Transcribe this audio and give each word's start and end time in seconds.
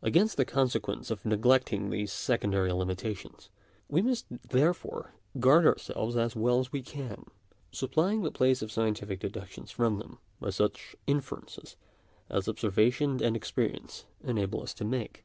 Against 0.00 0.38
the 0.38 0.46
conse 0.46 0.80
quence 0.80 1.10
of 1.10 1.26
neglecting 1.26 1.90
these 1.90 2.10
secondary 2.10 2.72
limitations, 2.72 3.50
we 3.86 4.00
must 4.00 4.24
therefore 4.30 5.12
guard 5.38 5.66
ourselves 5.66 6.16
as 6.16 6.34
well 6.34 6.58
as 6.58 6.72
we 6.72 6.80
can; 6.80 7.26
supplying 7.70 8.22
the 8.22 8.30
place 8.30 8.62
of 8.62 8.72
scientific 8.72 9.20
deductions 9.20 9.70
from 9.70 9.98
them, 9.98 10.16
by 10.40 10.48
such 10.48 10.96
inferences 11.06 11.76
as 12.30 12.48
observation 12.48 13.22
and 13.22 13.36
experience 13.36 14.06
enable 14.22 14.62
us 14.62 14.72
to 14.72 14.86
make. 14.86 15.22